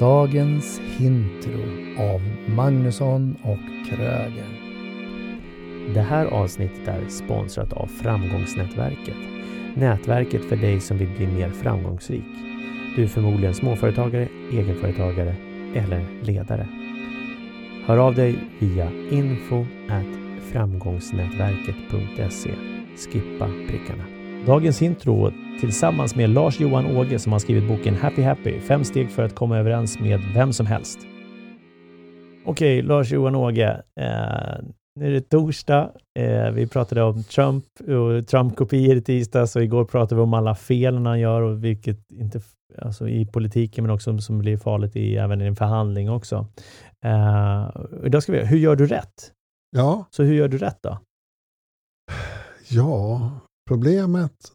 [0.00, 1.60] Dagens intro
[1.98, 2.20] av
[2.56, 4.46] Magnusson och Kröger.
[5.94, 9.16] Det här avsnittet är sponsrat av Framgångsnätverket.
[9.74, 12.24] Nätverket för dig som vill bli mer framgångsrik.
[12.96, 15.34] Du är förmodligen småföretagare, egenföretagare
[15.74, 16.68] eller ledare.
[17.84, 19.66] Hör av dig via info
[20.52, 22.50] framgångsnätverket.se.
[22.96, 24.09] Skippa prickarna.
[24.46, 25.30] Dagens intro
[25.60, 29.58] tillsammans med Lars-Johan Åge som har skrivit boken Happy Happy, fem steg för att komma
[29.58, 30.98] överens med vem som helst.
[32.44, 33.82] Okej, Lars-Johan Åge.
[34.00, 34.64] Eh,
[34.94, 35.90] nu är det torsdag.
[36.18, 40.54] Eh, vi pratade om Trump och Trump-kopior i tisdags och igår pratade vi om alla
[40.54, 42.40] fel han gör och vilket inte
[42.78, 46.46] alltså i politiken men också som blir farligt i, även i en förhandling också.
[47.04, 47.70] Eh,
[48.04, 49.32] idag ska vi, hur gör du rätt?
[49.76, 50.04] Ja.
[50.10, 50.98] Så hur gör du rätt då?
[52.68, 53.30] Ja,
[53.70, 54.52] problemet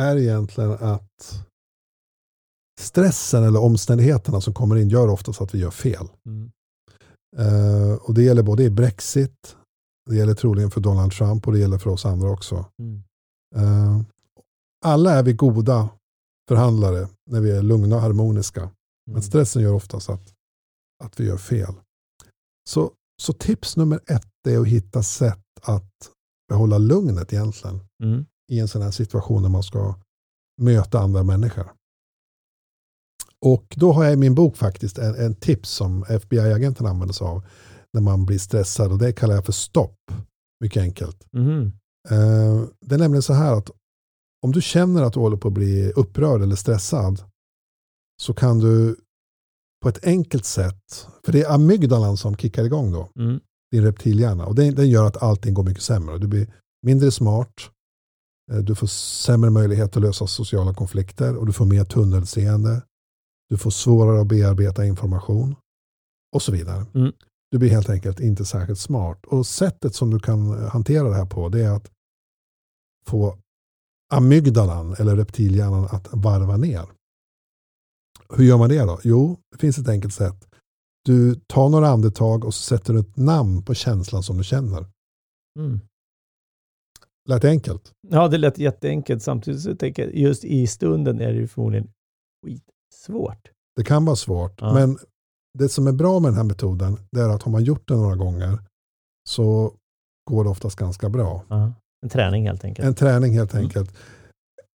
[0.00, 1.46] är egentligen att
[2.80, 6.08] stressen eller omständigheterna som kommer in gör oftast att vi gör fel.
[6.26, 6.50] Mm.
[7.38, 9.56] Uh, och det gäller både i Brexit,
[10.10, 12.64] det gäller troligen för Donald Trump och det gäller för oss andra också.
[12.78, 13.02] Mm.
[13.56, 14.02] Uh,
[14.84, 15.88] alla är vi goda
[16.48, 18.60] förhandlare när vi är lugna och harmoniska.
[18.60, 18.72] Mm.
[19.06, 20.32] Men stressen gör oftast att,
[21.04, 21.74] att vi gör fel.
[22.68, 26.15] Så, så tips nummer ett är att hitta sätt att
[26.48, 27.80] behålla lugnet egentligen.
[28.02, 28.24] Mm.
[28.52, 29.94] I en sån här situation när man ska
[30.62, 31.72] möta andra människor.
[33.40, 37.26] Och då har jag i min bok faktiskt en, en tips som FBI-agenten använder sig
[37.26, 37.44] av
[37.92, 40.12] när man blir stressad och det kallar jag för stopp.
[40.60, 41.26] Mycket enkelt.
[41.32, 41.72] Mm.
[42.80, 43.70] Det är nämligen så här att
[44.42, 47.22] om du känner att du håller på att bli upprörd eller stressad
[48.22, 48.96] så kan du
[49.82, 53.40] på ett enkelt sätt, för det är amygdalan som kickar igång då, mm.
[53.70, 56.18] Din reptilhjärna och den, den gör att allting går mycket sämre.
[56.18, 57.70] Du blir mindre smart,
[58.52, 62.82] eh, du får sämre möjlighet att lösa sociala konflikter och du får mer tunnelseende.
[63.48, 65.56] Du får svårare att bearbeta information
[66.34, 66.86] och så vidare.
[66.94, 67.12] Mm.
[67.50, 69.26] Du blir helt enkelt inte särskilt smart.
[69.26, 71.90] Och sättet som du kan hantera det här på det är att
[73.06, 73.38] få
[74.12, 76.86] amygdalan eller reptilhjärnan att varva ner.
[78.28, 79.00] Hur gör man det då?
[79.04, 80.48] Jo, det finns ett enkelt sätt.
[81.06, 84.86] Du tar några andetag och så sätter du ett namn på känslan som du känner.
[85.58, 85.80] Mm.
[87.28, 87.92] Lät enkelt?
[88.08, 89.22] Ja, det lät jätteenkelt.
[89.22, 91.88] Samtidigt så tänker jag just i stunden är det ju förmodligen
[92.44, 93.50] skitsvårt.
[93.76, 94.74] Det kan vara svårt, ja.
[94.74, 94.98] men
[95.58, 97.94] det som är bra med den här metoden det är att har man gjort det
[97.94, 98.58] några gånger
[99.28, 99.74] så
[100.30, 101.42] går det oftast ganska bra.
[101.48, 101.72] Ja.
[102.02, 102.88] En träning helt enkelt.
[102.88, 103.64] En träning helt mm.
[103.64, 103.90] enkelt.
[103.90, 104.02] Mm.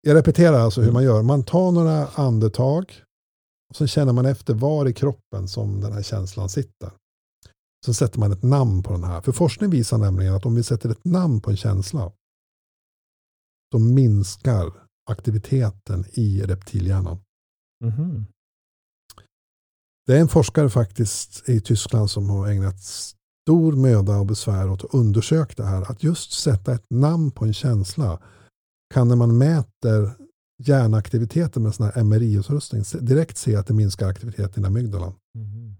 [0.00, 1.22] Jag repeterar alltså hur man gör.
[1.22, 3.03] Man tar några andetag
[3.70, 6.90] och sen känner man efter var i kroppen som den här känslan sitter.
[7.86, 9.20] Så sätter man ett namn på den här.
[9.20, 12.12] För forskning visar nämligen att om vi sätter ett namn på en känsla
[13.70, 14.72] då minskar
[15.10, 17.18] aktiviteten i reptilhjärnan.
[17.84, 18.26] Mm.
[20.06, 24.84] Det är en forskare faktiskt i Tyskland som har ägnat stor möda och besvär åt
[24.84, 25.90] att undersöka det här.
[25.90, 28.22] Att just sätta ett namn på en känsla
[28.94, 30.16] kan när man mäter
[30.62, 35.14] hjärnaktiviteten med sån här MRI-utrustning direkt se att det minskar aktiviteten i amygdalan.
[35.34, 35.76] Mm.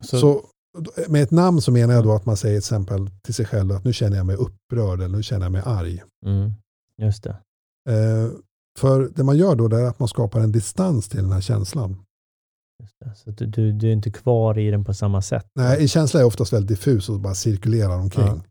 [0.00, 0.44] Så, så,
[1.08, 3.72] med ett namn så menar jag då att man säger till exempel till sig själv
[3.72, 6.02] att nu känner jag mig upprörd eller nu känner jag mig arg.
[6.26, 6.52] Mm.
[7.02, 7.36] Just det.
[7.90, 8.30] Eh,
[8.78, 11.96] för det man gör då är att man skapar en distans till den här känslan.
[13.14, 15.46] Så du, du, du, är inte kvar i den på samma sätt?
[15.54, 18.26] Nej, en känsla är oftast väldigt diffus och bara cirkulerar omkring.
[18.26, 18.42] Ja.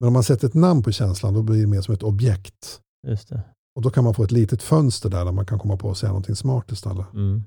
[0.00, 2.80] Men om man sätter ett namn på känslan då blir det mer som ett objekt.
[3.06, 3.42] Just det.
[3.76, 5.98] Och då kan man få ett litet fönster där, där man kan komma på att
[5.98, 7.12] säga någonting smart istället.
[7.14, 7.42] Mm.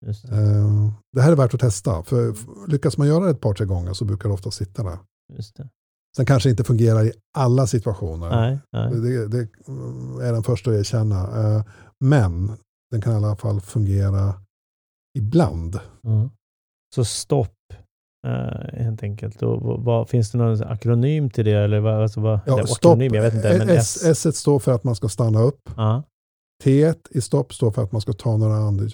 [0.00, 0.36] Det.
[0.36, 2.02] Uh, det här är värt att testa.
[2.02, 2.34] För
[2.68, 4.98] lyckas man göra det ett par, tre gånger så brukar det ofta sitta där.
[5.32, 5.68] Just det.
[6.16, 8.30] Sen kanske det inte fungerar i alla situationer.
[8.30, 9.00] Nej, nej.
[9.00, 9.38] Det, det,
[10.26, 11.56] är den första att erkänna.
[11.56, 11.64] Uh,
[12.00, 12.52] men
[12.90, 14.34] den kan i alla fall fungera
[15.18, 15.80] ibland.
[16.04, 16.30] Mm.
[16.94, 17.56] Så stopp
[18.24, 19.42] uh, helt enkelt.
[19.42, 21.52] Och, vad, finns det någon akronym till det?
[21.52, 24.26] Eller vad, alltså, vad, ja, akronym, jag vet inte, men S, S.
[24.26, 25.70] S står för att man ska stanna upp.
[25.78, 26.00] Uh.
[26.64, 28.88] T i stopp står för att man ska ta några ande,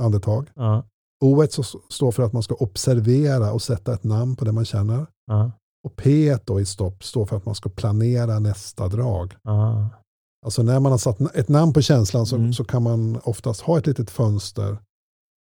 [0.00, 0.50] andetag.
[0.60, 0.82] Uh.
[1.24, 1.46] O
[1.88, 5.06] står för att man ska observera och sätta ett namn på det man känner.
[5.32, 5.48] Uh.
[5.84, 9.34] Och P då i stopp står för att man ska planera nästa drag.
[9.48, 9.86] Uh.
[10.44, 12.52] Alltså när man har satt ett namn på känslan så, mm.
[12.52, 14.78] så kan man oftast ha ett litet fönster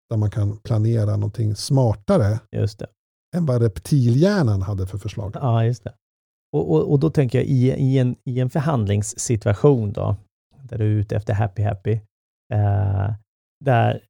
[0.10, 2.88] där man kan planera någonting smartare just det.
[3.36, 5.32] Än vad reptilhjärnan hade för förslag.
[5.34, 5.94] Ja, just det.
[6.52, 10.16] Och, och, och då tänker jag i, i, en, i en förhandlingssituation då,
[10.64, 12.00] där du är ute efter happy happy,
[12.54, 13.14] eh,
[13.66, 14.04] där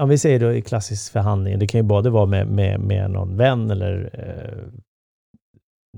[0.00, 3.10] om vi säger då i klassisk förhandling, det kan ju både vara med, med, med
[3.10, 4.80] någon vän eller eh,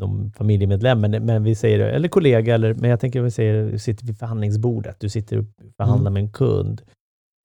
[0.01, 3.79] någon familjemedlem, men, men vi säger, eller kollega, eller, men jag tänker vi säger, du
[3.79, 5.45] sitter vid förhandlingsbordet, du sitter och
[5.77, 6.13] förhandlar mm.
[6.13, 6.83] med en kund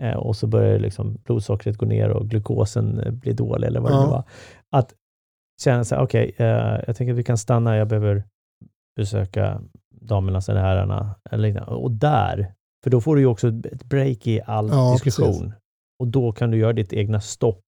[0.03, 3.91] eh, och så börjar liksom blodsockret gå ner och glukosen eh, blir dålig eller vad
[3.91, 3.95] Ja.
[3.97, 4.23] det nu var.
[4.71, 4.94] Att
[5.63, 8.23] känna sig, okej, eh, jag tänker att vi kan stanna, jag behöver
[8.95, 9.61] besöka
[10.01, 11.15] damernas eller herrarna.
[11.31, 11.71] Eller liknande.
[11.71, 12.53] och där,
[12.83, 15.25] för då får du ju också ett break i all Ja, diskussion.
[15.27, 15.53] precis.
[15.99, 17.63] Och då kan du göra ditt egna stopp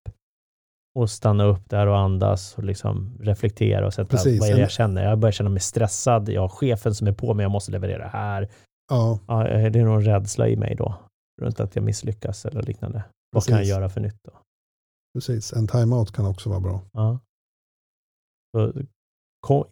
[1.00, 4.40] och stanna upp där och andas och liksom reflektera och sätta, Precis.
[4.40, 5.04] vad är det jag känner?
[5.10, 8.08] Jag börjar känna mig stressad, jag har chefen som är på mig, jag måste leverera
[8.08, 8.48] här.
[8.90, 10.96] Ja, Ja, är det någon rädsla i mig då?
[11.40, 13.04] Runt att jag misslyckas eller liknande.
[13.32, 14.32] Vad kan jag göra för nytt då?
[15.14, 15.54] precis.
[15.54, 16.82] En timeout kan också vara bra.
[16.94, 17.20] Ja.
[18.52, 18.74] Så,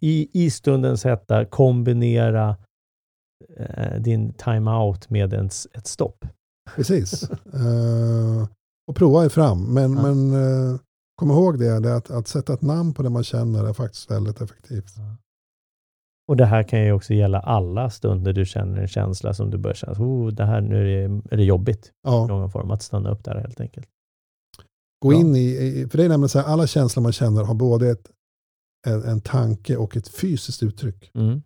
[0.00, 2.56] i, I stundens hetta, kombinera
[3.56, 6.24] eh, din time-out med en, ett stopp.
[6.76, 7.30] Precis.
[7.54, 8.48] Eh,
[8.90, 9.74] och prova er fram.
[9.74, 10.02] Men, Ja.
[10.02, 10.80] men eh,
[11.16, 14.10] kom ihåg det, det att, att sätta ett namn på det man känner är faktiskt
[14.10, 14.94] väldigt effektivt.
[16.28, 19.58] Och det här kan ju också gälla alla stunder du känner en känsla som du
[19.58, 22.70] börjar känna, oh, det här, nu är det, är det jobbigt i Ja, någon form,
[22.70, 23.86] att stanna upp där helt enkelt.
[25.04, 25.18] gå Ja.
[25.18, 27.90] in i, i, för det är nämligen så här, alla känslor man känner har både
[27.90, 28.10] ett,
[28.86, 31.10] en, en tanke och ett fysiskt uttryck.
[31.14, 31.42] Mm.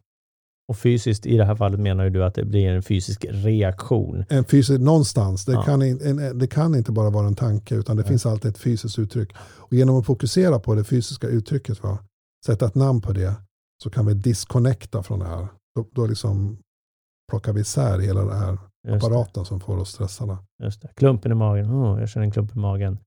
[0.68, 4.24] Och fysiskt, i det här fallet menar du att det blir en fysisk reaktion.
[4.28, 5.62] En fysisk, någonstans, det, Ja.
[5.62, 8.08] kan, in- en, det kan inte bara vara en tanke utan det Nej.
[8.08, 9.32] finns alltid ett fysiskt uttryck.
[9.38, 11.98] Och genom att fokusera på det fysiska uttrycket, va,
[12.46, 13.34] sätta ett namn på det,
[13.82, 15.48] så kan vi disconnecta från det här.
[15.74, 16.58] Då, då liksom
[17.30, 20.38] plockar vi isär hela den här Just det, apparaten som får oss stressade.
[20.62, 20.88] just det.
[20.94, 22.98] Klumpen i magen, oh, jag känner en klump i magen.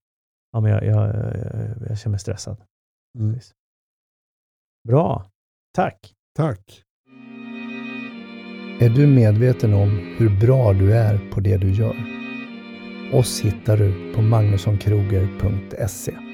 [0.51, 2.57] Ja, men jag, jag, jag, jag känner mig stressad.
[3.19, 3.39] Mm.
[4.88, 5.25] Bra,
[5.74, 6.13] tack.
[6.36, 6.83] Tack.
[8.80, 11.95] Är du medveten om hur bra du är på det du gör?
[13.13, 16.25] Oss hittar du på magnussonkroger.se